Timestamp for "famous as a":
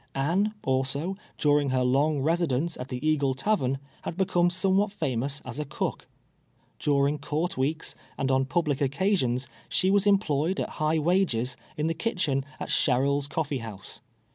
4.91-5.63